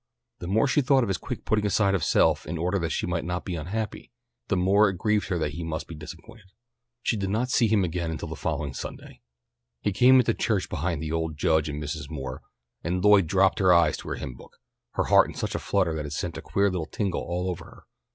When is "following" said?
8.35-8.73